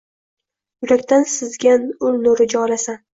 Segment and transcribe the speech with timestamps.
[0.85, 2.99] Yurakdan sizgan ul nuri jolasan…